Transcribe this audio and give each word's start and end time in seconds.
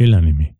El 0.00 0.14
anime, 0.14 0.56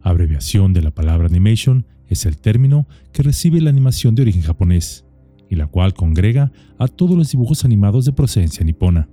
abreviación 0.00 0.72
de 0.72 0.80
la 0.80 0.90
palabra 0.90 1.26
animation, 1.26 1.84
es 2.08 2.24
el 2.24 2.38
término 2.38 2.88
que 3.12 3.22
recibe 3.22 3.60
la 3.60 3.68
animación 3.68 4.14
de 4.14 4.22
origen 4.22 4.40
japonés, 4.40 5.04
y 5.50 5.56
la 5.56 5.66
cual 5.66 5.92
congrega 5.92 6.52
a 6.78 6.88
todos 6.88 7.14
los 7.14 7.30
dibujos 7.30 7.66
animados 7.66 8.06
de 8.06 8.14
procedencia 8.14 8.64
nipona. 8.64 9.10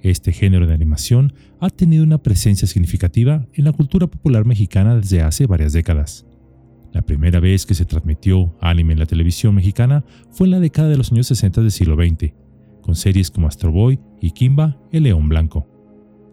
Este 0.00 0.32
género 0.32 0.66
de 0.66 0.72
animación 0.72 1.34
ha 1.60 1.68
tenido 1.68 2.02
una 2.02 2.22
presencia 2.22 2.66
significativa 2.66 3.46
en 3.52 3.66
la 3.66 3.72
cultura 3.72 4.06
popular 4.06 4.46
mexicana 4.46 4.96
desde 4.96 5.20
hace 5.20 5.46
varias 5.46 5.74
décadas. 5.74 6.26
La 6.94 7.02
primera 7.02 7.40
vez 7.40 7.66
que 7.66 7.74
se 7.74 7.84
transmitió 7.84 8.56
anime 8.58 8.94
en 8.94 9.00
la 9.00 9.06
televisión 9.06 9.54
mexicana 9.54 10.02
fue 10.30 10.46
en 10.46 10.52
la 10.52 10.60
década 10.60 10.88
de 10.88 10.96
los 10.96 11.12
años 11.12 11.26
60 11.26 11.60
del 11.60 11.72
siglo 11.72 11.94
XX, 11.94 12.32
con 12.80 12.94
series 12.94 13.30
como 13.30 13.48
Astro 13.48 13.70
Boy 13.70 14.00
y 14.22 14.30
Kimba, 14.30 14.80
el 14.92 15.02
León 15.02 15.28
Blanco. 15.28 15.77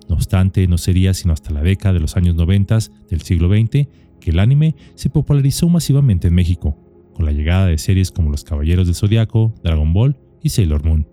No 0.07 0.15
obstante, 0.15 0.67
no 0.67 0.77
sería 0.77 1.13
sino 1.13 1.33
hasta 1.33 1.51
la 1.51 1.61
década 1.61 1.93
de 1.93 1.99
los 1.99 2.15
años 2.17 2.35
90 2.35 2.77
del 3.09 3.21
siglo 3.21 3.49
XX 3.49 3.87
que 4.19 4.31
el 4.31 4.39
anime 4.39 4.75
se 4.95 5.09
popularizó 5.09 5.69
masivamente 5.69 6.27
en 6.27 6.35
México, 6.35 6.77
con 7.13 7.25
la 7.25 7.31
llegada 7.31 7.67
de 7.67 7.77
series 7.77 8.11
como 8.11 8.31
Los 8.31 8.43
Caballeros 8.43 8.87
del 8.87 8.95
Zodiaco, 8.95 9.53
Dragon 9.63 9.93
Ball 9.93 10.17
y 10.41 10.49
Sailor 10.49 10.83
Moon. 10.83 11.07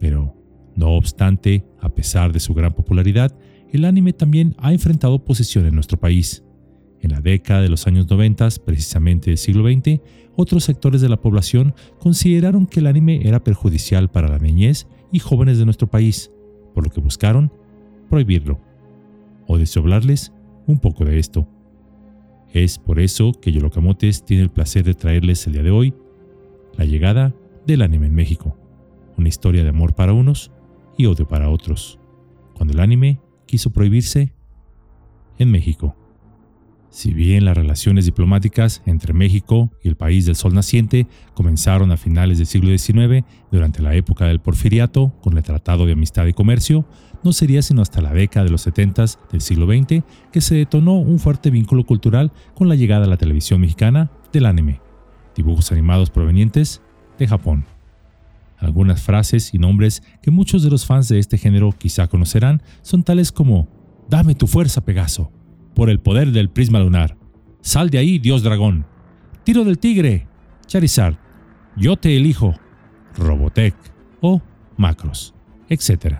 Pero, 0.00 0.36
no 0.74 0.92
obstante, 0.92 1.64
a 1.80 1.88
pesar 1.90 2.32
de 2.32 2.40
su 2.40 2.54
gran 2.54 2.74
popularidad, 2.74 3.36
el 3.72 3.84
anime 3.84 4.12
también 4.12 4.54
ha 4.58 4.72
enfrentado 4.72 5.14
oposición 5.14 5.66
en 5.66 5.74
nuestro 5.74 5.98
país. 5.98 6.44
En 7.00 7.10
la 7.10 7.20
década 7.20 7.62
de 7.62 7.68
los 7.68 7.86
años 7.86 8.08
90, 8.08 8.48
precisamente 8.64 9.30
del 9.30 9.38
siglo 9.38 9.68
XX, 9.68 10.00
otros 10.36 10.64
sectores 10.64 11.00
de 11.00 11.08
la 11.08 11.20
población 11.20 11.74
consideraron 11.98 12.66
que 12.66 12.80
el 12.80 12.86
anime 12.86 13.20
era 13.24 13.42
perjudicial 13.42 14.10
para 14.10 14.28
la 14.28 14.38
niñez 14.38 14.86
y 15.10 15.18
jóvenes 15.18 15.58
de 15.58 15.64
nuestro 15.64 15.90
país, 15.90 16.30
por 16.74 16.84
lo 16.84 16.90
que 16.90 17.00
buscaron 17.00 17.52
prohibirlo, 18.12 18.60
o 19.46 19.56
desoblarles 19.56 20.34
un 20.66 20.78
poco 20.78 21.06
de 21.06 21.18
esto. 21.18 21.48
Es 22.52 22.78
por 22.78 23.00
eso 23.00 23.32
que 23.32 23.52
Yolocamotes 23.52 24.26
tiene 24.26 24.42
el 24.42 24.50
placer 24.50 24.84
de 24.84 24.92
traerles 24.92 25.46
el 25.46 25.54
día 25.54 25.62
de 25.62 25.70
hoy 25.70 25.94
la 26.76 26.84
llegada 26.84 27.34
del 27.66 27.80
anime 27.80 28.08
en 28.08 28.14
México, 28.14 28.54
una 29.16 29.30
historia 29.30 29.62
de 29.62 29.70
amor 29.70 29.94
para 29.94 30.12
unos 30.12 30.52
y 30.98 31.06
odio 31.06 31.26
para 31.26 31.48
otros, 31.48 31.98
cuando 32.54 32.74
el 32.74 32.80
anime 32.80 33.18
quiso 33.46 33.70
prohibirse 33.70 34.34
en 35.38 35.50
México. 35.50 35.96
Si 36.92 37.14
bien 37.14 37.46
las 37.46 37.56
relaciones 37.56 38.04
diplomáticas 38.04 38.82
entre 38.84 39.14
México 39.14 39.70
y 39.82 39.88
el 39.88 39.96
país 39.96 40.26
del 40.26 40.36
sol 40.36 40.52
naciente 40.52 41.06
comenzaron 41.32 41.90
a 41.90 41.96
finales 41.96 42.36
del 42.36 42.46
siglo 42.46 42.68
XIX, 42.76 43.24
durante 43.50 43.80
la 43.80 43.94
época 43.94 44.26
del 44.26 44.40
porfiriato, 44.40 45.10
con 45.22 45.38
el 45.38 45.42
Tratado 45.42 45.86
de 45.86 45.94
Amistad 45.94 46.26
y 46.26 46.34
Comercio, 46.34 46.86
no 47.24 47.32
sería 47.32 47.62
sino 47.62 47.80
hasta 47.80 48.02
la 48.02 48.12
década 48.12 48.44
de 48.44 48.50
los 48.50 48.60
70 48.60 49.06
del 49.32 49.40
siglo 49.40 49.66
XX 49.66 50.04
que 50.30 50.42
se 50.42 50.54
detonó 50.54 50.98
un 50.98 51.18
fuerte 51.18 51.48
vínculo 51.48 51.86
cultural 51.86 52.30
con 52.54 52.68
la 52.68 52.74
llegada 52.74 53.06
a 53.06 53.08
la 53.08 53.16
televisión 53.16 53.62
mexicana 53.62 54.10
del 54.30 54.44
anime, 54.44 54.82
dibujos 55.34 55.72
animados 55.72 56.10
provenientes 56.10 56.82
de 57.18 57.26
Japón. 57.26 57.64
Algunas 58.58 59.00
frases 59.00 59.54
y 59.54 59.58
nombres 59.58 60.02
que 60.20 60.30
muchos 60.30 60.62
de 60.62 60.68
los 60.68 60.84
fans 60.84 61.08
de 61.08 61.18
este 61.18 61.38
género 61.38 61.72
quizá 61.72 62.06
conocerán 62.08 62.62
son 62.82 63.02
tales 63.02 63.32
como 63.32 63.66
Dame 64.10 64.34
tu 64.34 64.46
fuerza, 64.46 64.84
Pegaso 64.84 65.32
por 65.74 65.90
el 65.90 66.00
poder 66.00 66.32
del 66.32 66.50
prisma 66.50 66.80
lunar. 66.80 67.16
Sal 67.60 67.90
de 67.90 67.98
ahí, 67.98 68.18
dios 68.18 68.42
dragón. 68.42 68.86
Tiro 69.44 69.64
del 69.64 69.78
tigre. 69.78 70.26
Charizard. 70.66 71.16
Yo 71.76 71.96
te 71.96 72.16
elijo. 72.16 72.54
Robotech 73.16 73.74
o 74.20 74.40
Macros, 74.76 75.34
etc. 75.68 76.18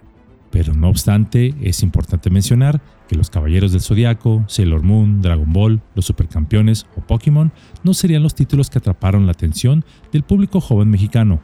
Pero 0.50 0.75
no 0.75 0.89
obstante, 0.89 1.55
es 1.62 1.83
importante 1.83 2.28
mencionar 2.30 2.83
que 3.08 3.17
los 3.17 3.30
Caballeros 3.30 3.73
del 3.73 3.80
Zodiaco, 3.80 4.45
Sailor 4.48 4.83
Moon, 4.83 5.23
Dragon 5.23 5.50
Ball, 5.53 5.83
los 5.95 6.06
Supercampeones 6.06 6.86
o 6.97 7.00
Pokémon 7.00 7.53
no 7.83 7.95
serían 7.95 8.23
los 8.23 8.34
títulos 8.34 8.70
que 8.70 8.78
atraparon 8.78 9.27
la 9.27 9.33
atención 9.33 9.84
del 10.12 10.23
público 10.23 10.61
joven 10.61 10.91
mexicano. 10.91 11.41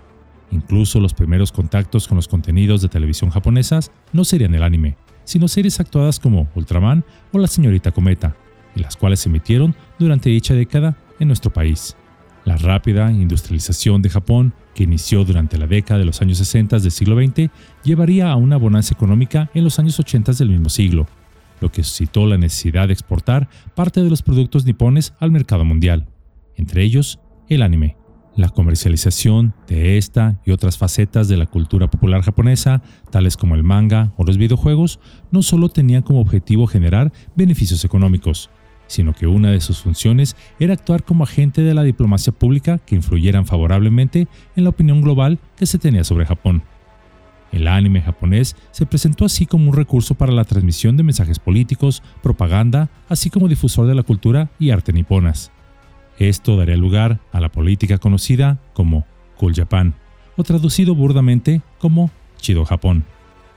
Incluso 0.51 1.01
los 1.01 1.15
primeros 1.15 1.53
contactos 1.53 2.09
con 2.09 2.17
los 2.17 2.29
contenidos 2.29 2.83
de 2.83 2.89
televisión 2.89 3.31
japonesas 3.31 3.91
no 4.13 4.25
serían 4.25 4.55
el 4.55 4.63
anime, 4.63 4.97
sino 5.29 5.47
series 5.47 5.79
actuadas 5.79 6.19
como 6.19 6.49
Ultraman 6.55 7.05
o 7.33 7.39
La 7.39 7.49
Señorita 7.49 7.93
Cometa, 7.93 8.35
y 8.75 8.81
las 8.81 8.97
cuales 8.97 9.21
se 9.21 9.29
emitieron 9.29 9.77
durante 9.99 10.31
dicha 10.31 10.55
década 10.55 10.97
en 11.21 11.29
nuestro 11.29 11.53
país. 11.53 11.99
La 12.47 12.57
rápida 12.57 13.13
industrialización 13.13 14.01
de 14.01 14.09
Japón, 14.09 14.55
que 14.75 14.85
inició 14.85 15.27
durante 15.27 15.59
la 15.59 15.67
década 15.67 15.99
de 15.99 16.07
los 16.07 16.23
años 16.23 16.39
60 16.39 16.79
del 16.79 16.91
siglo 16.91 17.15
XX, 17.23 17.51
llevaría 17.85 18.31
a 18.31 18.37
una 18.37 18.57
bonanza 18.57 18.95
económica 18.95 19.51
en 19.53 19.65
los 19.65 19.79
años 19.79 20.01
80 20.01 20.33
del 20.33 20.49
mismo 20.49 20.71
siglo, 20.71 21.07
lo 21.61 21.71
que 21.71 21.85
suscitó 21.85 22.27
la 22.27 22.39
necesidad 22.39 22.87
de 22.87 22.95
exportar 22.95 23.51
parte 23.75 24.03
de 24.03 24.09
los 24.09 24.23
productos 24.23 24.65
nipones 24.65 25.13
al 25.21 25.31
mercado 25.31 25.67
mundial, 25.67 26.07
entre 26.57 26.85
ellos 26.85 27.21
el 27.51 27.61
anime. 27.61 27.99
La 28.39 28.51
comercialización 28.51 29.53
de 29.67 29.99
esta 29.99 30.39
y 30.47 30.53
otras 30.53 30.79
facetas 30.79 31.27
de 31.27 31.37
la 31.37 31.47
cultura 31.47 31.91
popular 31.91 32.23
japonesa, 32.23 32.83
tales 33.11 33.37
como 33.37 33.57
el 33.57 33.65
manga 33.65 34.13
o 34.17 34.23
los 34.23 34.39
videojuegos, 34.39 35.01
no 35.33 35.43
solo 35.43 35.71
tenían 35.71 36.03
como 36.03 36.21
objetivo 36.21 36.69
generar 36.69 37.13
beneficios 37.35 37.85
económicos, 37.85 38.49
sino 38.87 39.13
que 39.13 39.27
una 39.27 39.51
de 39.51 39.61
sus 39.61 39.81
funciones 39.81 40.37
era 40.61 40.75
actuar 40.75 41.03
como 41.03 41.25
agente 41.25 41.63
de 41.63 41.75
la 41.75 41.83
diplomacia 41.83 42.33
pública 42.33 42.79
que 42.79 42.95
influyeran 42.95 43.45
favorablemente 43.45 44.29
en 44.55 44.63
la 44.63 44.71
opinión 44.71 45.03
global 45.03 45.41
que 45.57 45.67
se 45.67 45.79
tenía 45.79 46.05
sobre 46.05 46.25
Japón. 46.25 46.63
El 47.51 47.67
anime 47.67 48.03
japonés 48.03 48.55
se 48.71 48.87
presentó 48.87 49.25
así 49.25 49.47
como 49.47 49.69
un 49.69 49.77
recurso 49.77 50.15
para 50.15 50.31
la 50.31 50.45
transmisión 50.45 50.97
de 50.97 51.03
mensajes 51.03 51.41
políticos, 51.41 52.05
propaganda, 52.23 52.89
así 53.09 53.31
como 53.31 53.49
difusor 53.49 53.89
de 53.89 53.97
la 53.97 54.05
cultura 54.05 54.49
y 54.61 54.71
arte 54.71 54.93
niponas. 54.93 55.51
Esto 56.19 56.57
daría 56.57 56.77
lugar 56.77 57.21
a 57.33 57.41
la 57.41 57.51
política 57.51 57.99
conocida 57.99 58.61
como 58.73 59.07
Cool 59.37 59.55
Japan, 59.55 59.95
o 60.37 60.43
traducido 60.43 60.95
burdamente 60.95 61.63
como 61.79 62.11
Chido 62.39 62.65
Japón, 62.65 63.05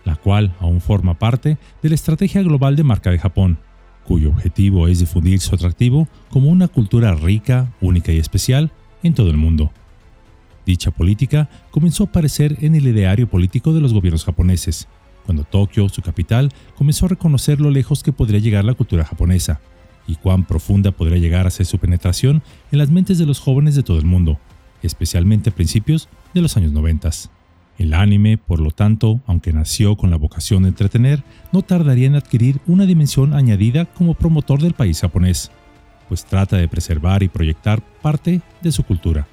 la 0.06 0.16
cual 0.16 0.56
aún 0.60 0.80
forma 0.80 1.18
parte 1.18 1.58
de 1.82 1.90
la 1.90 1.96
estrategia 1.96 2.44
global 2.44 2.76
de 2.76 2.84
marca 2.84 3.10
de 3.10 3.20
Japón, 3.20 3.58
cuyo 4.04 4.30
objetivo 4.30 4.88
es 4.88 5.00
difundir 5.00 5.40
su 5.40 5.56
atractivo 5.56 6.08
como 6.30 6.50
una 6.50 6.68
cultura 6.68 7.16
rica, 7.16 7.72
única 7.82 8.12
y 8.12 8.18
especial 8.18 8.72
en 9.04 9.14
todo 9.16 9.30
el 9.30 9.38
mundo. 9.38 9.72
Dicha 10.66 10.92
política 10.92 11.50
comenzó 11.72 12.04
a 12.04 12.08
aparecer 12.08 12.58
en 12.62 12.76
el 12.76 12.88
ideario 12.88 13.28
político 13.28 13.74
de 13.74 13.82
los 13.82 13.94
gobiernos 13.94 14.26
japoneses, 14.26 14.88
cuando 15.26 15.44
Tokio, 15.44 15.90
su 15.90 16.02
capital, 16.02 16.52
comenzó 16.76 17.06
a 17.06 17.10
reconocer 17.10 17.60
lo 17.60 17.72
lejos 17.72 18.04
que 18.04 18.12
podría 18.12 18.40
llegar 18.40 18.66
la 18.66 18.74
cultura 18.74 19.04
japonesa, 19.04 19.62
y 20.12 20.16
cuán 20.16 20.44
profunda 20.46 20.92
podría 20.92 21.18
llegar 21.18 21.48
a 21.48 21.52
ser 21.52 21.66
su 21.66 21.78
penetración 21.78 22.44
en 22.72 22.80
las 22.80 22.92
mentes 22.92 23.18
de 23.18 23.26
los 23.26 23.40
jóvenes 23.40 23.76
de 23.76 23.84
todo 23.84 23.98
el 23.98 24.06
mundo, 24.06 24.40
especialmente 24.84 25.50
a 25.50 25.56
principios 25.56 26.10
de 26.34 26.42
los 26.42 26.58
años 26.58 26.74
90. 26.74 27.10
El 27.78 27.94
anime, 27.94 28.38
por 28.38 28.60
lo 28.60 28.72
tanto, 28.72 29.22
aunque 29.26 29.54
nació 29.54 29.96
con 29.96 30.12
la 30.12 30.18
vocación 30.18 30.64
de 30.64 30.70
entretener, 30.70 31.24
no 31.54 31.62
tardaría 31.62 32.08
en 32.08 32.16
adquirir 32.16 32.60
una 32.68 32.86
dimensión 32.86 33.34
añadida 33.34 33.86
como 33.86 34.14
promotor 34.14 34.62
del 34.62 34.74
país 34.74 35.00
japonés, 35.00 35.50
pues 36.10 36.26
trata 36.26 36.58
de 36.58 36.68
preservar 36.68 37.24
y 37.24 37.30
proyectar 37.30 37.82
parte 38.02 38.42
de 38.62 38.72
su 38.72 38.84
cultura. 38.84 39.28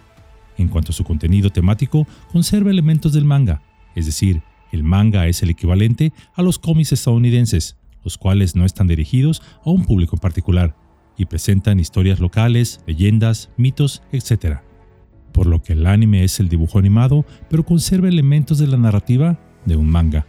En 0.57 0.69
cuanto 0.69 0.93
a 0.93 0.95
su 0.95 1.03
contenido 1.03 1.51
temático, 1.51 2.07
conserva 2.33 2.71
elementos 2.71 3.13
del 3.13 3.25
manga, 3.25 3.63
es 3.97 4.07
decir, 4.07 4.43
el 4.71 4.85
manga 4.85 5.27
es 5.27 5.43
el 5.43 5.51
equivalente 5.51 6.13
a 6.35 6.43
los 6.43 6.59
cómics 6.59 6.93
estadounidenses, 6.93 7.77
los 8.05 8.19
cuales 8.19 8.57
no 8.57 8.65
están 8.65 8.87
dirigidos 8.87 9.43
a 9.65 9.71
un 9.71 9.85
público 9.85 10.17
en 10.17 10.21
particular 10.21 10.77
y 11.17 11.27
presentan 11.27 11.81
historias 11.81 12.21
locales, 12.21 12.81
leyendas, 12.87 13.51
mitos, 13.57 14.03
etc. 14.13 14.59
Por 15.33 15.47
lo 15.47 15.63
que 15.63 15.75
el 15.75 15.87
anime 15.87 16.25
es 16.25 16.41
el 16.41 16.49
dibujo 16.49 16.79
animado, 16.79 17.27
pero 17.51 17.65
conserva 17.65 18.09
elementos 18.09 18.59
de 18.59 18.69
la 18.69 18.77
narrativa 18.77 19.39
de 19.65 19.77
un 19.77 19.91
manga. 19.91 20.27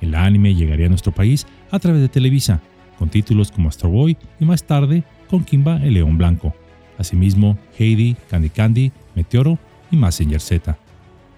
El 0.00 0.14
anime 0.14 0.54
llegaría 0.54 0.86
a 0.86 0.90
nuestro 0.90 1.12
país 1.12 1.46
a 1.70 1.78
través 1.78 2.02
de 2.02 2.08
Televisa, 2.08 2.60
con 2.98 3.08
títulos 3.08 3.50
como 3.50 3.68
Astro 3.68 3.88
Boy 3.88 4.16
y 4.38 4.44
más 4.44 4.64
tarde 4.64 5.04
con 5.28 5.44
Kimba 5.44 5.82
el 5.82 5.94
León 5.94 6.18
Blanco. 6.18 6.54
Asimismo, 6.98 7.56
Heidi, 7.78 8.16
Candy 8.28 8.50
Candy, 8.50 8.92
Meteoro 9.14 9.58
y 9.90 9.96
Massinger 9.96 10.40
Z. 10.40 10.76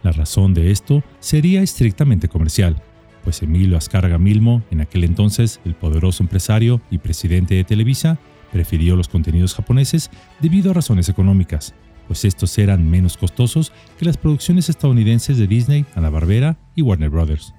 La 0.02 0.12
razón 0.12 0.52
de 0.52 0.70
esto 0.70 1.02
sería 1.20 1.62
estrictamente 1.62 2.28
comercial, 2.28 2.82
pues 3.24 3.42
Emilio 3.42 3.76
Azcárraga 3.76 4.18
Milmo, 4.18 4.62
en 4.70 4.82
aquel 4.82 5.02
entonces 5.02 5.60
el 5.64 5.74
poderoso 5.74 6.22
empresario 6.22 6.80
y 6.90 6.98
presidente 6.98 7.54
de 7.54 7.64
Televisa, 7.64 8.18
prefirió 8.52 8.94
los 8.94 9.08
contenidos 9.08 9.54
japoneses 9.54 10.10
debido 10.40 10.70
a 10.70 10.74
razones 10.74 11.08
económicas, 11.08 11.74
pues 12.06 12.24
estos 12.24 12.56
eran 12.58 12.88
menos 12.88 13.16
costosos 13.16 13.72
que 13.98 14.04
las 14.04 14.16
producciones 14.16 14.68
estadounidenses 14.68 15.38
de 15.38 15.46
Disney, 15.46 15.84
Hanna-Barbera 15.94 16.56
y 16.76 16.82
Warner 16.82 17.10
Brothers. 17.10 17.54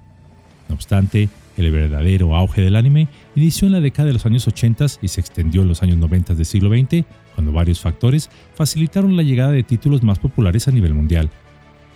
No 0.68 0.76
obstante, 0.76 1.28
el 1.56 1.70
verdadero 1.70 2.36
auge 2.36 2.62
del 2.62 2.76
anime 2.76 3.08
inició 3.34 3.66
en 3.66 3.72
la 3.72 3.80
década 3.80 4.06
de 4.06 4.12
los 4.14 4.26
años 4.26 4.46
80 4.46 4.86
y 5.02 5.08
se 5.08 5.20
extendió 5.20 5.62
en 5.62 5.68
los 5.68 5.82
años 5.82 5.98
90 5.98 6.34
del 6.34 6.46
siglo 6.46 6.70
XX, 6.70 7.04
cuando 7.34 7.52
varios 7.52 7.80
factores 7.80 8.30
facilitaron 8.54 9.16
la 9.16 9.22
llegada 9.22 9.52
de 9.52 9.62
títulos 9.62 10.02
más 10.02 10.18
populares 10.18 10.68
a 10.68 10.70
nivel 10.70 10.94
mundial, 10.94 11.30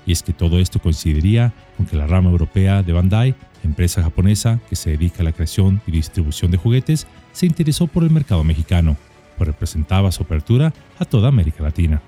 y 0.06 0.12
es 0.12 0.22
que 0.22 0.32
todo 0.32 0.58
esto 0.58 0.80
coincidiría 0.80 1.52
con 1.76 1.86
que 1.86 1.96
la 1.96 2.06
rama 2.06 2.30
europea 2.30 2.82
de 2.82 2.92
Bandai 2.92 3.34
empresa 3.64 4.02
japonesa 4.02 4.60
que 4.68 4.76
se 4.76 4.90
dedica 4.90 5.20
a 5.20 5.24
la 5.24 5.32
creación 5.32 5.80
y 5.86 5.92
distribución 5.92 6.50
de 6.50 6.58
juguetes, 6.58 7.06
se 7.32 7.46
interesó 7.46 7.86
por 7.86 8.02
el 8.02 8.10
mercado 8.10 8.44
mexicano, 8.44 8.96
pues 9.36 9.48
representaba 9.48 10.12
su 10.12 10.22
apertura 10.22 10.72
a 10.98 11.04
toda 11.04 11.28
América 11.28 11.62
Latina. 11.62 12.02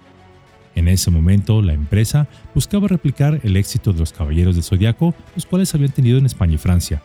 En 0.75 0.89
ese 0.89 1.11
momento, 1.11 1.61
la 1.61 1.75
empresa 1.75 2.29
buscaba 2.55 2.89
replicar 2.89 3.41
el 3.43 3.57
éxito 3.57 3.93
de 3.93 4.01
los 4.01 4.13
Caballeros 4.13 4.55
del 4.55 4.65
Zodiaco, 4.65 5.15
los 5.35 5.47
cuales 5.47 5.75
habían 5.75 5.93
tenido 5.93 6.19
en 6.19 6.27
España 6.27 6.55
y 6.55 6.59
Francia, 6.59 7.03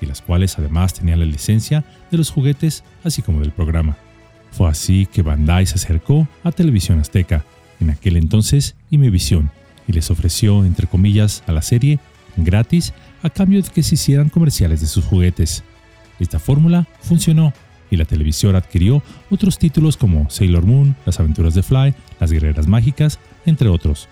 y 0.00 0.06
las 0.06 0.22
cuales 0.22 0.58
además 0.58 0.94
tenían 0.94 1.18
la 1.18 1.26
licencia 1.26 1.84
de 2.10 2.18
los 2.18 2.30
juguetes, 2.30 2.82
así 3.04 3.20
como 3.22 3.40
del 3.40 3.52
programa. 3.52 3.96
Fue 4.52 4.68
así 4.68 5.06
que 5.06 5.22
Bandai 5.22 5.66
se 5.66 5.74
acercó 5.74 6.26
a 6.42 6.52
Televisión 6.52 6.98
Azteca, 6.98 7.44
en 7.78 7.90
aquel 7.90 8.16
entonces 8.16 8.74
Imevisión, 8.90 9.50
y 9.86 9.92
les 9.92 10.10
ofreció, 10.10 10.64
entre 10.64 10.86
comillas, 10.86 11.42
a 11.46 11.52
la 11.52 11.62
serie 11.62 11.98
gratis 12.36 12.92
a 13.22 13.30
cambio 13.30 13.62
de 13.62 13.68
que 13.68 13.82
se 13.82 13.94
hicieran 13.94 14.28
comerciales 14.28 14.80
de 14.80 14.86
sus 14.86 15.04
juguetes. 15.04 15.62
Esta 16.18 16.38
fórmula 16.38 16.86
funcionó 17.00 17.52
y 17.90 17.96
la 17.96 18.04
televisora 18.04 18.58
adquirió 18.58 19.02
otros 19.30 19.58
títulos 19.58 19.96
como 19.96 20.30
Sailor 20.30 20.64
Moon, 20.64 20.96
Las 21.06 21.18
aventuras 21.20 21.54
de 21.54 21.62
Fly, 21.62 21.94
Las 22.20 22.30
guerreras 22.30 22.66
mágicas, 22.66 23.18
entre 23.46 23.68
otros. 23.68 24.08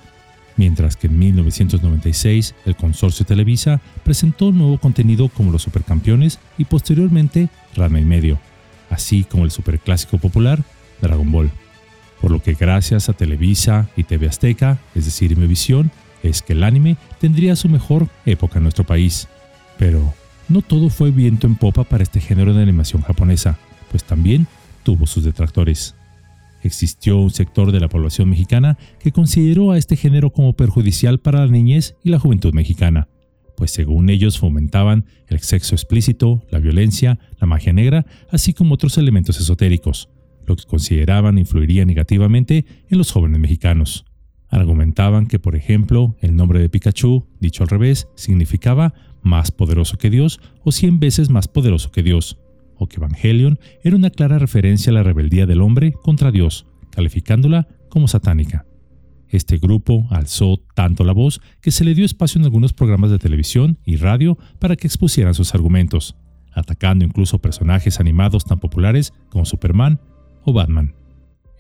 Mientras 0.56 0.96
que 0.96 1.06
en 1.06 1.18
1996 1.18 2.54
el 2.66 2.74
consorcio 2.74 3.24
Televisa 3.24 3.80
presentó 4.02 4.50
nuevo 4.50 4.78
contenido 4.78 5.28
como 5.28 5.52
Los 5.52 5.62
Supercampeones 5.62 6.40
y 6.58 6.64
posteriormente 6.64 7.48
Rama 7.76 8.00
y 8.00 8.04
Medio, 8.04 8.40
así 8.90 9.22
como 9.22 9.44
el 9.44 9.52
superclásico 9.52 10.18
popular 10.18 10.64
Dragon 11.00 11.30
Ball. 11.30 11.50
Por 12.20 12.32
lo 12.32 12.42
que 12.42 12.54
gracias 12.54 13.08
a 13.08 13.12
Televisa 13.12 13.88
y 13.96 14.02
TV 14.02 14.26
Azteca, 14.26 14.78
es 14.96 15.04
decir, 15.04 15.30
Imevisión, 15.30 15.92
es 16.24 16.42
que 16.42 16.54
el 16.54 16.64
anime 16.64 16.96
tendría 17.20 17.56
su 17.56 17.68
mejor 17.68 18.08
época 18.26 18.58
en 18.58 18.64
nuestro 18.64 18.84
país. 18.84 19.28
Pero 19.78 20.14
no 20.48 20.62
todo 20.62 20.88
fue 20.88 21.10
viento 21.10 21.46
en 21.46 21.56
popa 21.56 21.84
para 21.84 22.02
este 22.02 22.20
género 22.20 22.54
de 22.54 22.62
animación 22.62 23.02
japonesa, 23.02 23.58
pues 23.90 24.04
también 24.04 24.46
tuvo 24.82 25.06
sus 25.06 25.24
detractores. 25.24 25.94
Existió 26.62 27.18
un 27.18 27.30
sector 27.30 27.70
de 27.70 27.80
la 27.80 27.88
población 27.88 28.30
mexicana 28.30 28.78
que 28.98 29.12
consideró 29.12 29.72
a 29.72 29.78
este 29.78 29.96
género 29.96 30.30
como 30.30 30.54
perjudicial 30.54 31.20
para 31.20 31.44
la 31.44 31.52
niñez 31.52 31.96
y 32.02 32.10
la 32.10 32.18
juventud 32.18 32.52
mexicana, 32.52 33.08
pues 33.56 33.70
según 33.70 34.08
ellos 34.08 34.38
fomentaban 34.38 35.04
el 35.28 35.40
sexo 35.40 35.74
explícito, 35.74 36.44
la 36.50 36.58
violencia, 36.58 37.18
la 37.40 37.46
magia 37.46 37.72
negra, 37.72 38.06
así 38.30 38.54
como 38.54 38.74
otros 38.74 38.98
elementos 38.98 39.38
esotéricos, 39.40 40.08
lo 40.46 40.56
que 40.56 40.64
consideraban 40.64 41.38
influiría 41.38 41.84
negativamente 41.84 42.64
en 42.88 42.98
los 42.98 43.12
jóvenes 43.12 43.38
mexicanos. 43.38 44.07
Argumentaban 44.50 45.26
que, 45.26 45.38
por 45.38 45.56
ejemplo, 45.56 46.16
el 46.20 46.34
nombre 46.34 46.60
de 46.60 46.68
Pikachu, 46.68 47.26
dicho 47.40 47.62
al 47.62 47.68
revés, 47.68 48.08
significaba 48.14 48.94
más 49.22 49.50
poderoso 49.50 49.98
que 49.98 50.10
Dios 50.10 50.40
o 50.64 50.72
cien 50.72 51.00
veces 51.00 51.28
más 51.30 51.48
poderoso 51.48 51.92
que 51.92 52.02
Dios, 52.02 52.38
o 52.76 52.86
que 52.86 52.96
Evangelion 52.96 53.58
era 53.82 53.96
una 53.96 54.10
clara 54.10 54.38
referencia 54.38 54.90
a 54.90 54.94
la 54.94 55.02
rebeldía 55.02 55.46
del 55.46 55.60
hombre 55.60 55.92
contra 55.92 56.30
Dios, 56.30 56.66
calificándola 56.90 57.68
como 57.90 58.08
satánica. 58.08 58.64
Este 59.28 59.58
grupo 59.58 60.06
alzó 60.10 60.58
tanto 60.74 61.04
la 61.04 61.12
voz 61.12 61.40
que 61.60 61.70
se 61.70 61.84
le 61.84 61.94
dio 61.94 62.06
espacio 62.06 62.38
en 62.38 62.44
algunos 62.44 62.72
programas 62.72 63.10
de 63.10 63.18
televisión 63.18 63.78
y 63.84 63.96
radio 63.96 64.38
para 64.58 64.76
que 64.76 64.86
expusieran 64.86 65.34
sus 65.34 65.54
argumentos, 65.54 66.16
atacando 66.52 67.04
incluso 67.04 67.38
personajes 67.38 68.00
animados 68.00 68.46
tan 68.46 68.58
populares 68.58 69.12
como 69.28 69.44
Superman 69.44 70.00
o 70.44 70.54
Batman. 70.54 70.94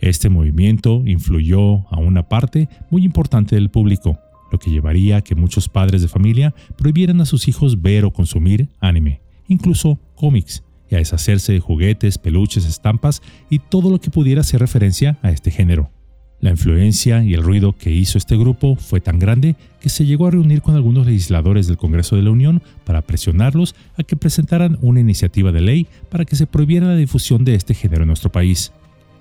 Este 0.00 0.28
movimiento 0.28 1.02
influyó 1.06 1.88
a 1.92 1.98
una 1.98 2.28
parte 2.28 2.68
muy 2.90 3.04
importante 3.04 3.56
del 3.56 3.70
público, 3.70 4.18
lo 4.52 4.58
que 4.58 4.70
llevaría 4.70 5.18
a 5.18 5.22
que 5.22 5.34
muchos 5.34 5.68
padres 5.68 6.02
de 6.02 6.08
familia 6.08 6.54
prohibieran 6.76 7.20
a 7.20 7.26
sus 7.26 7.48
hijos 7.48 7.82
ver 7.82 8.04
o 8.04 8.12
consumir 8.12 8.68
anime, 8.80 9.20
incluso 9.48 9.98
cómics, 10.14 10.62
y 10.90 10.94
a 10.94 10.98
deshacerse 10.98 11.52
de 11.52 11.60
juguetes, 11.60 12.16
peluches, 12.18 12.64
estampas 12.64 13.22
y 13.50 13.58
todo 13.58 13.90
lo 13.90 14.00
que 14.00 14.10
pudiera 14.10 14.40
hacer 14.40 14.60
referencia 14.60 15.18
a 15.22 15.30
este 15.30 15.50
género. 15.50 15.90
La 16.40 16.50
influencia 16.50 17.24
y 17.24 17.34
el 17.34 17.42
ruido 17.42 17.76
que 17.76 17.90
hizo 17.90 18.16
este 18.16 18.36
grupo 18.36 18.76
fue 18.76 19.00
tan 19.00 19.18
grande 19.18 19.56
que 19.80 19.88
se 19.88 20.06
llegó 20.06 20.28
a 20.28 20.30
reunir 20.30 20.62
con 20.62 20.76
algunos 20.76 21.04
legisladores 21.04 21.66
del 21.66 21.76
Congreso 21.76 22.14
de 22.14 22.22
la 22.22 22.30
Unión 22.30 22.62
para 22.84 23.02
presionarlos 23.02 23.74
a 23.96 24.04
que 24.04 24.16
presentaran 24.16 24.78
una 24.80 25.00
iniciativa 25.00 25.50
de 25.50 25.60
ley 25.60 25.88
para 26.08 26.24
que 26.24 26.36
se 26.36 26.46
prohibiera 26.46 26.86
la 26.86 26.94
difusión 26.94 27.44
de 27.44 27.56
este 27.56 27.74
género 27.74 28.02
en 28.02 28.08
nuestro 28.08 28.30
país 28.30 28.72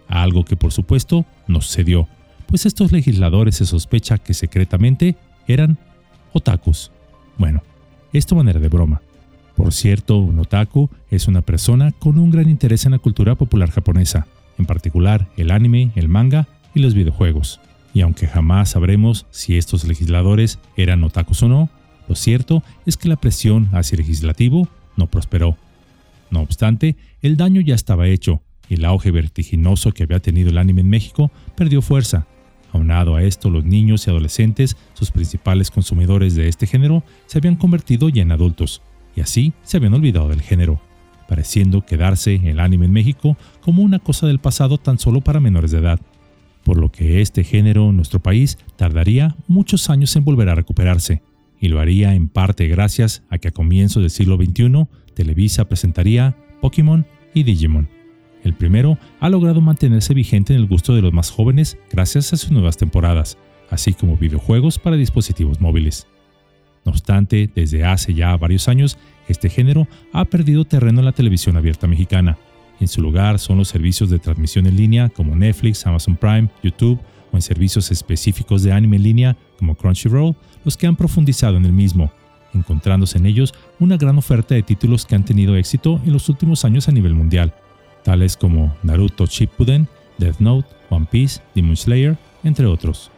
algo 0.08 0.46
que 0.46 0.56
por 0.56 0.72
supuesto 0.72 1.26
no 1.48 1.62
sucedió, 1.62 2.08
pues 2.48 2.66
estos 2.66 2.92
legisladores 2.92 3.56
se 3.56 3.66
sospecha 3.66 4.18
que 4.18 4.34
secretamente 4.34 5.16
eran 5.48 5.78
otakus. 6.34 6.92
Bueno, 7.38 7.62
esto 8.14 8.36
manera 8.36 8.60
de 8.60 8.70
broma. 8.70 9.02
Por 9.56 9.74
cierto, 9.74 10.18
un 10.18 10.40
otaku 10.40 10.90
es 11.10 11.28
una 11.28 11.42
persona 11.42 11.92
con 11.92 12.20
un 12.20 12.30
gran 12.30 12.50
interés 12.50 12.86
en 12.86 12.92
la 12.92 13.00
cultura 13.00 13.36
popular 13.36 13.72
japonesa, 13.72 14.28
en 14.58 14.66
particular 14.66 15.28
el 15.36 15.52
anime, 15.52 15.92
el 15.96 16.10
manga 16.10 16.48
y 16.74 16.80
los 16.80 16.94
videojuegos. 16.94 17.60
Y 17.94 18.02
aunque 18.02 18.28
jamás 18.28 18.70
sabremos 18.70 19.26
si 19.32 19.58
estos 19.58 19.84
legisladores 19.86 20.60
eran 20.76 21.04
otakus 21.04 21.44
o 21.44 21.48
no, 21.48 21.70
lo 22.08 22.16
cierto 22.16 22.64
es 22.86 22.98
que 22.98 23.10
la 23.10 23.16
presión 23.16 23.70
hacia 23.74 23.96
el 23.96 24.02
legislativo 24.02 24.70
no 24.96 25.08
prosperó. 25.08 25.58
No 26.30 26.42
obstante, 26.42 26.96
el 27.22 27.38
daño 27.38 27.62
ya 27.62 27.76
estaba 27.76 28.08
hecho 28.08 28.42
y 28.70 28.76
el 28.76 28.86
auge 28.86 29.12
vertiginoso 29.12 29.92
que 29.92 30.04
había 30.04 30.20
tenido 30.20 30.50
el 30.50 30.58
anime 30.58 30.82
en 30.82 30.90
México 30.90 31.32
perdió 31.56 31.82
fuerza. 31.82 32.28
Aunado 32.74 33.16
a 33.16 33.24
esto, 33.24 33.50
los 33.50 33.64
niños 33.64 34.06
y 34.06 34.10
adolescentes, 34.10 34.76
sus 34.94 35.12
principales 35.12 35.72
consumidores 35.72 36.36
de 36.36 36.48
este 36.48 36.68
género, 36.68 37.04
se 37.26 37.38
habían 37.38 37.56
convertido 37.56 38.10
ya 38.10 38.22
en 38.22 38.32
adultos, 38.32 38.82
y 39.16 39.22
así 39.22 39.54
se 39.64 39.78
habían 39.78 39.94
olvidado 39.94 40.30
del 40.30 40.42
género, 40.42 40.80
pareciendo 41.28 41.86
quedarse 41.86 42.36
el 42.44 42.60
anime 42.60 42.86
en 42.86 42.92
México 42.92 43.38
como 43.62 43.84
una 43.84 44.00
cosa 44.00 44.28
del 44.28 44.40
pasado 44.40 44.78
tan 44.78 45.00
solo 45.00 45.22
para 45.22 45.40
menores 45.40 45.72
de 45.72 45.80
edad, 45.80 46.00
por 46.64 46.78
lo 46.78 46.92
que 46.92 47.22
este 47.22 47.44
género 47.44 47.90
en 47.90 47.96
nuestro 47.96 48.20
país 48.20 48.58
tardaría 48.76 49.36
muchos 49.48 49.90
años 49.90 50.16
en 50.16 50.26
volver 50.26 50.50
a 50.50 50.56
recuperarse, 50.56 51.22
y 51.60 51.70
lo 51.70 51.80
haría 51.80 52.14
en 52.14 52.28
parte 52.28 52.68
gracias 52.68 53.24
a 53.30 53.38
que 53.38 53.48
a 53.48 53.52
comienzos 53.52 54.04
del 54.04 54.12
siglo 54.12 54.36
XXI 54.36 54.88
Televisa 55.16 55.68
presentaría 55.68 56.36
Pokémon 56.62 57.08
y 57.34 57.44
Digimon. 57.44 57.97
El 58.44 58.54
primero 58.54 58.98
ha 59.20 59.30
logrado 59.30 59.62
mantenerse 59.62 60.14
vigente 60.14 60.54
en 60.54 60.60
el 60.60 60.68
gusto 60.68 60.96
de 60.96 61.02
los 61.02 61.14
más 61.14 61.32
jóvenes 61.32 61.78
gracias 61.92 62.34
a 62.34 62.38
sus 62.38 62.52
nuevas 62.52 62.78
temporadas, 62.78 63.38
así 63.70 63.94
como 63.94 64.18
videojuegos 64.18 64.80
para 64.80 64.96
dispositivos 64.96 65.60
móviles. 65.60 66.08
No 66.86 66.92
obstante, 66.92 67.50
desde 67.54 67.84
hace 67.84 68.14
ya 68.14 68.36
varios 68.38 68.68
años, 68.70 68.98
este 69.28 69.50
género 69.50 69.88
ha 70.14 70.26
perdido 70.26 70.64
terreno 70.64 71.00
en 71.00 71.06
la 71.06 71.12
televisión 71.12 71.58
abierta 71.58 71.88
mexicana. 71.88 72.38
En 72.80 72.88
su 72.88 73.02
lugar 73.02 73.40
son 73.40 73.58
los 73.58 73.68
servicios 73.68 74.10
de 74.10 74.20
transmisión 74.20 74.68
en 74.68 74.78
línea 74.78 75.10
como 75.10 75.36
Netflix, 75.36 75.86
Amazon 75.86 76.16
Prime, 76.16 76.50
YouTube 76.64 77.00
o 77.32 77.36
en 77.36 77.42
servicios 77.42 77.92
específicos 77.92 78.64
de 78.64 78.72
anime 78.72 78.98
en 78.98 79.04
línea 79.04 79.38
como 79.60 79.76
Crunchyroll 79.76 80.36
los 80.64 80.78
que 80.78 80.88
han 80.88 80.96
profundizado 80.96 81.58
en 81.58 81.66
el 81.66 81.74
mismo, 81.74 82.12
encontrándose 82.54 83.18
en 83.18 83.26
ellos 83.26 83.54
una 83.80 83.98
gran 83.98 84.18
oferta 84.18 84.56
de 84.56 84.64
títulos 84.64 85.06
que 85.06 85.16
han 85.16 85.26
tenido 85.26 85.58
éxito 85.58 86.00
en 86.06 86.14
los 86.14 86.30
últimos 86.30 86.64
años 86.64 86.88
a 86.88 86.94
nivel 86.94 87.14
mundial 87.14 87.54
tales 88.08 88.38
como 88.38 88.74
Naruto 88.84 89.26
Shippuden, 89.26 89.90
Death 90.18 90.40
Note, 90.40 90.66
One 90.90 91.08
Piece, 91.12 91.42
Demon 91.54 91.76
Slayer, 91.76 92.18
entre 92.46 92.66
otros. 92.66 93.12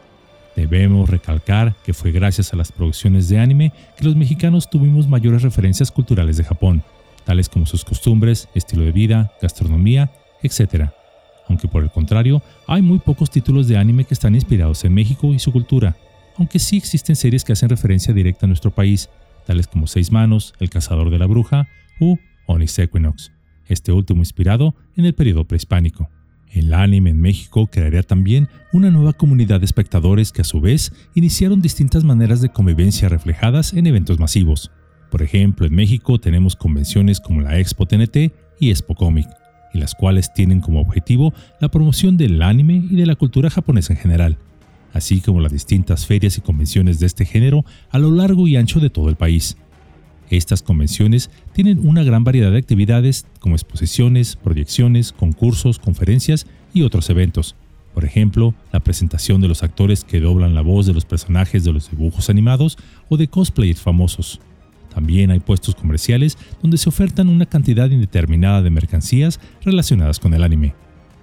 Debemos 0.56 1.08
recalcar 1.08 1.76
que 1.84 1.94
fue 1.94 2.10
gracias 2.10 2.52
a 2.52 2.56
las 2.56 2.72
producciones 2.72 3.28
de 3.28 3.38
anime 3.38 3.72
que 3.96 4.04
los 4.04 4.16
mexicanos 4.16 4.68
tuvimos 4.68 5.06
mayores 5.06 5.42
referencias 5.42 5.92
culturales 5.92 6.36
de 6.38 6.42
Japón, 6.42 6.82
tales 7.24 7.48
como 7.48 7.66
sus 7.66 7.84
costumbres, 7.84 8.48
estilo 8.56 8.82
de 8.82 8.90
vida, 8.90 9.30
gastronomía, 9.40 10.10
etc. 10.42 10.90
Aunque 11.48 11.68
por 11.68 11.84
el 11.84 11.92
contrario, 11.92 12.42
hay 12.66 12.82
muy 12.82 12.98
pocos 12.98 13.30
títulos 13.30 13.68
de 13.68 13.76
anime 13.76 14.06
que 14.06 14.14
están 14.14 14.34
inspirados 14.34 14.84
en 14.84 14.92
México 14.92 15.32
y 15.32 15.38
su 15.38 15.52
cultura, 15.52 15.96
aunque 16.36 16.58
sí 16.58 16.76
existen 16.76 17.14
series 17.14 17.44
que 17.44 17.52
hacen 17.52 17.68
referencia 17.68 18.12
directa 18.12 18.46
a 18.46 18.48
nuestro 18.48 18.72
país, 18.72 19.08
tales 19.46 19.68
como 19.68 19.86
Seis 19.86 20.10
Manos, 20.10 20.52
El 20.58 20.68
Cazador 20.68 21.10
de 21.10 21.18
la 21.20 21.26
Bruja 21.26 21.68
u 22.00 22.16
Onyx 22.46 22.80
Equinox 22.80 23.30
este 23.70 23.92
último 23.92 24.20
inspirado 24.20 24.74
en 24.96 25.06
el 25.06 25.14
periodo 25.14 25.46
prehispánico. 25.46 26.10
El 26.52 26.74
anime 26.74 27.10
en 27.10 27.20
México 27.20 27.68
crearía 27.68 28.02
también 28.02 28.48
una 28.72 28.90
nueva 28.90 29.12
comunidad 29.12 29.60
de 29.60 29.66
espectadores 29.66 30.32
que 30.32 30.42
a 30.42 30.44
su 30.44 30.60
vez 30.60 30.92
iniciaron 31.14 31.62
distintas 31.62 32.02
maneras 32.02 32.40
de 32.40 32.48
convivencia 32.48 33.08
reflejadas 33.08 33.72
en 33.72 33.86
eventos 33.86 34.18
masivos. 34.18 34.72
Por 35.10 35.22
ejemplo, 35.22 35.66
en 35.66 35.74
México 35.74 36.18
tenemos 36.18 36.56
convenciones 36.56 37.20
como 37.20 37.40
la 37.40 37.58
Expo 37.58 37.86
TNT 37.86 38.32
y 38.58 38.70
Expo 38.70 38.96
Comic, 38.96 39.28
y 39.72 39.78
las 39.78 39.94
cuales 39.94 40.34
tienen 40.34 40.60
como 40.60 40.80
objetivo 40.80 41.32
la 41.60 41.70
promoción 41.70 42.16
del 42.16 42.42
anime 42.42 42.84
y 42.90 42.96
de 42.96 43.06
la 43.06 43.14
cultura 43.14 43.48
japonesa 43.48 43.92
en 43.92 44.00
general, 44.00 44.38
así 44.92 45.20
como 45.20 45.40
las 45.40 45.52
distintas 45.52 46.06
ferias 46.06 46.36
y 46.36 46.40
convenciones 46.40 46.98
de 46.98 47.06
este 47.06 47.24
género 47.24 47.64
a 47.90 47.98
lo 48.00 48.10
largo 48.10 48.48
y 48.48 48.56
ancho 48.56 48.80
de 48.80 48.90
todo 48.90 49.08
el 49.08 49.16
país. 49.16 49.56
Estas 50.30 50.62
convenciones 50.62 51.28
tienen 51.52 51.86
una 51.86 52.04
gran 52.04 52.22
variedad 52.22 52.52
de 52.52 52.58
actividades 52.58 53.26
como 53.40 53.56
exposiciones, 53.56 54.36
proyecciones, 54.36 55.12
concursos, 55.12 55.80
conferencias 55.80 56.46
y 56.72 56.82
otros 56.82 57.10
eventos. 57.10 57.56
Por 57.94 58.04
ejemplo, 58.04 58.54
la 58.72 58.78
presentación 58.78 59.40
de 59.40 59.48
los 59.48 59.64
actores 59.64 60.04
que 60.04 60.20
doblan 60.20 60.54
la 60.54 60.60
voz 60.60 60.86
de 60.86 60.94
los 60.94 61.04
personajes 61.04 61.64
de 61.64 61.72
los 61.72 61.90
dibujos 61.90 62.30
animados 62.30 62.78
o 63.08 63.16
de 63.16 63.26
cosplayers 63.26 63.80
famosos. 63.80 64.40
También 64.94 65.32
hay 65.32 65.40
puestos 65.40 65.74
comerciales 65.74 66.38
donde 66.62 66.78
se 66.78 66.88
ofertan 66.88 67.28
una 67.28 67.46
cantidad 67.46 67.90
indeterminada 67.90 68.62
de 68.62 68.70
mercancías 68.70 69.40
relacionadas 69.64 70.20
con 70.20 70.34
el 70.34 70.44
anime. 70.44 70.74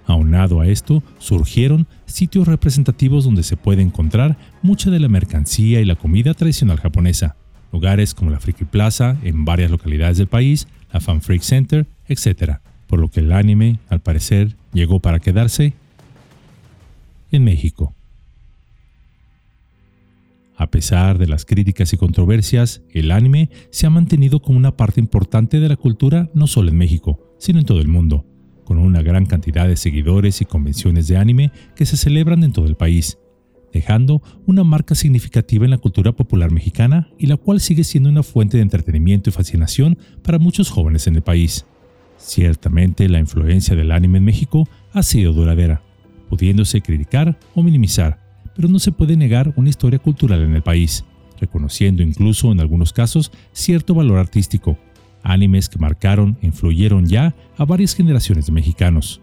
Aunado 0.06 0.60
a 0.60 0.66
esto, 0.66 1.02
surgieron 1.18 1.86
sitios 2.04 2.46
representativos 2.46 3.24
donde 3.24 3.42
se 3.42 3.56
puede 3.56 3.82
encontrar 3.82 4.36
mucha 4.62 4.90
de 4.90 5.00
la 5.00 5.08
mercancía 5.08 5.80
y 5.80 5.84
la 5.84 5.96
comida 5.96 6.34
tradicional 6.34 6.78
japonesa, 6.78 7.36
lugares 7.72 8.14
como 8.14 8.30
la 8.30 8.40
Friki 8.40 8.64
Plaza 8.64 9.16
en 9.22 9.44
varias 9.44 9.70
localidades 9.70 10.18
del 10.18 10.26
país, 10.26 10.68
la 10.92 11.00
Fan 11.00 11.20
Freak 11.20 11.42
Center, 11.42 11.86
etc. 12.08 12.58
Por 12.86 12.98
lo 12.98 13.08
que 13.08 13.20
el 13.20 13.32
anime, 13.32 13.78
al 13.88 14.00
parecer, 14.00 14.56
llegó 14.72 15.00
para 15.00 15.20
quedarse 15.20 15.74
en 17.30 17.44
México. 17.44 17.94
A 20.56 20.66
pesar 20.66 21.18
de 21.18 21.28
las 21.28 21.44
críticas 21.44 21.92
y 21.92 21.96
controversias, 21.96 22.82
el 22.90 23.12
anime 23.12 23.48
se 23.70 23.86
ha 23.86 23.90
mantenido 23.90 24.40
como 24.40 24.58
una 24.58 24.76
parte 24.76 24.98
importante 24.98 25.60
de 25.60 25.68
la 25.68 25.76
cultura 25.76 26.30
no 26.34 26.48
solo 26.48 26.70
en 26.70 26.78
México, 26.78 27.20
sino 27.38 27.60
en 27.60 27.64
todo 27.64 27.80
el 27.80 27.86
mundo, 27.86 28.26
con 28.64 28.78
una 28.78 29.02
gran 29.02 29.24
cantidad 29.24 29.68
de 29.68 29.76
seguidores 29.76 30.40
y 30.40 30.46
convenciones 30.46 31.06
de 31.06 31.16
anime 31.16 31.52
que 31.76 31.86
se 31.86 31.96
celebran 31.96 32.42
en 32.42 32.52
todo 32.52 32.66
el 32.66 32.74
país, 32.74 33.18
dejando 33.72 34.22
una 34.46 34.64
marca 34.64 34.94
significativa 34.94 35.64
en 35.64 35.70
la 35.70 35.78
cultura 35.78 36.12
popular 36.12 36.50
mexicana 36.50 37.08
y 37.18 37.26
la 37.26 37.36
cual 37.36 37.60
sigue 37.60 37.84
siendo 37.84 38.08
una 38.08 38.22
fuente 38.22 38.56
de 38.56 38.62
entretenimiento 38.62 39.30
y 39.30 39.32
fascinación 39.32 39.98
para 40.22 40.38
muchos 40.38 40.70
jóvenes 40.70 41.06
en 41.06 41.16
el 41.16 41.22
país. 41.22 41.66
Ciertamente 42.16 43.08
la 43.08 43.20
influencia 43.20 43.76
del 43.76 43.92
anime 43.92 44.18
en 44.18 44.24
México 44.24 44.68
ha 44.92 45.02
sido 45.02 45.32
duradera, 45.32 45.82
pudiéndose 46.28 46.80
criticar 46.80 47.38
o 47.54 47.62
minimizar, 47.62 48.20
pero 48.54 48.68
no 48.68 48.78
se 48.78 48.92
puede 48.92 49.16
negar 49.16 49.52
una 49.56 49.68
historia 49.68 49.98
cultural 49.98 50.42
en 50.42 50.54
el 50.54 50.62
país, 50.62 51.04
reconociendo 51.40 52.02
incluso 52.02 52.50
en 52.50 52.60
algunos 52.60 52.92
casos 52.92 53.30
cierto 53.52 53.94
valor 53.94 54.18
artístico, 54.18 54.78
animes 55.22 55.68
que 55.68 55.78
marcaron 55.78 56.36
e 56.42 56.46
influyeron 56.46 57.06
ya 57.06 57.34
a 57.56 57.64
varias 57.64 57.94
generaciones 57.94 58.46
de 58.46 58.52
mexicanos. 58.52 59.20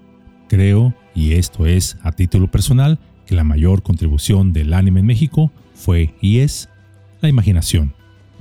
Creo, 0.48 0.94
y 1.14 1.34
esto 1.34 1.66
es 1.66 1.98
a 2.02 2.12
título 2.12 2.50
personal, 2.50 3.00
que 3.26 3.36
la 3.36 3.44
mayor 3.44 3.84
contribución 3.84 4.54
del 4.54 4.74
anime 4.74 5.02
en 5.02 5.06
México 5.06 5.52
fue 5.74 6.14
y 6.22 6.40
es 6.40 6.70
la 7.22 7.30
imaginación, 7.30 7.94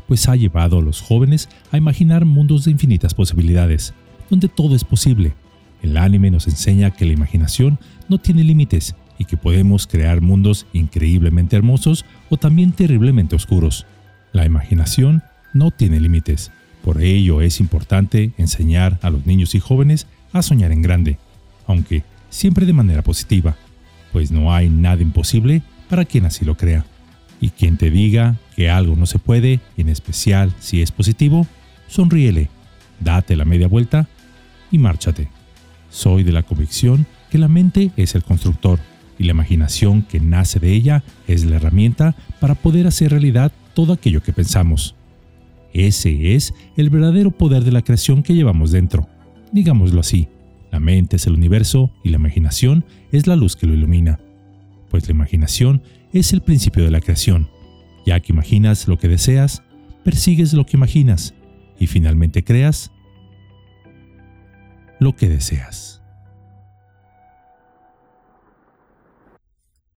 pues 0.07 0.29
ha 0.29 0.37
llevado 0.37 0.79
a 0.79 0.83
los 0.83 1.01
jóvenes 1.01 1.49
a 1.71 1.79
imaginar 1.79 2.25
mundos 2.25 2.65
de 2.65 2.71
infinitas 2.71 3.15
posibilidades, 3.15 3.95
donde 4.31 4.49
todo 4.49 4.77
es 4.77 4.85
posible. 4.85 5.35
El 5.83 5.97
anime 5.97 6.31
nos 6.31 6.47
enseña 6.47 6.91
que 6.91 7.05
la 7.05 7.13
imaginación 7.13 7.79
no 8.09 8.19
tiene 8.19 8.45
límites 8.45 8.95
y 9.19 9.25
que 9.25 9.37
podemos 9.37 9.87
crear 9.87 10.21
mundos 10.21 10.67
increíblemente 10.73 11.57
hermosos 11.57 12.05
o 12.31 12.37
también 12.37 12.73
terriblemente 12.73 13.37
oscuros. 13.37 13.87
La 14.33 14.45
imaginación 14.45 15.23
no 15.53 15.71
tiene 15.71 16.01
límites. 16.01 16.51
Por 16.83 17.03
ello 17.03 17.41
es 17.41 17.61
importante 17.61 18.33
enseñar 18.37 18.99
a 19.03 19.11
los 19.11 19.25
niños 19.27 19.55
y 19.55 19.61
jóvenes 19.61 20.07
a 20.33 20.43
soñar 20.43 20.73
en 20.73 20.83
grande, 20.83 21.19
aunque 21.67 22.03
siempre 22.29 22.67
de 22.67 22.73
manera 22.73 23.03
positiva, 23.03 23.57
pues 24.15 24.31
no 24.31 24.55
hay 24.55 24.69
nada 24.71 25.03
imposible 25.03 25.61
para 25.91 26.05
quien 26.05 26.25
así 26.25 26.45
lo 26.45 26.57
crea. 26.57 26.87
Y 27.41 27.51
quien 27.51 27.77
te 27.77 27.91
diga 27.91 28.37
que 28.55 28.71
algo 28.71 28.95
no 28.95 29.07
se 29.07 29.19
puede, 29.19 29.59
en 29.77 29.89
especial 29.89 30.55
si 30.61 30.83
es 30.83 30.93
positivo, 30.93 31.49
sonríele, 31.89 32.49
date 33.01 33.35
la 33.35 33.45
media 33.45 33.67
vuelta 33.67 34.07
y 34.71 34.79
márchate. 34.79 35.29
Soy 35.91 36.23
de 36.23 36.31
la 36.31 36.45
convicción 36.45 37.07
que 37.29 37.39
la 37.39 37.49
mente 37.49 37.91
es 37.97 38.15
el 38.15 38.23
constructor 38.23 38.79
y 39.19 39.25
la 39.25 39.33
imaginación 39.33 40.03
que 40.03 40.21
nace 40.21 40.61
de 40.61 40.73
ella 40.73 41.03
es 41.27 41.45
la 41.45 41.57
herramienta 41.57 42.15
para 42.39 42.55
poder 42.55 42.87
hacer 42.87 43.11
realidad 43.11 43.51
todo 43.75 43.93
aquello 43.93 44.23
que 44.23 44.33
pensamos. 44.33 44.95
Ese 45.73 46.37
es 46.37 46.55
el 46.77 46.89
verdadero 46.89 47.33
poder 47.33 47.65
de 47.65 47.73
la 47.73 47.83
creación 47.83 48.23
que 48.23 48.37
llevamos 48.37 48.71
dentro. 48.71 49.09
Digámoslo 49.51 49.99
así, 49.99 50.29
la 50.75 50.81
mente 50.81 51.15
es 51.15 51.29
el 51.29 51.35
universo 51.35 51.93
y 52.03 52.09
la 52.09 52.17
imaginación 52.17 52.85
es 53.13 53.29
la 53.29 53.37
luz 53.37 53.55
que 53.55 53.65
lo 53.65 53.75
ilumina. 53.75 54.19
Pues 54.91 55.07
la 55.07 55.15
imaginación 55.15 55.85
es 56.13 56.33
el 56.33 56.41
principio 56.41 56.83
de 56.83 56.91
la 56.91 56.99
creación. 56.99 57.49
Ya 58.05 58.19
que 58.19 58.33
imaginas 58.33 58.89
lo 58.89 58.99
que 58.99 59.07
deseas, 59.07 59.63
persigues 60.03 60.53
lo 60.53 60.67
que 60.67 60.77
imaginas 60.77 61.33
y 61.79 61.87
finalmente 61.87 62.43
creas 62.43 62.91
lo 64.99 65.15
que 65.15 65.29
deseas. 65.29 66.03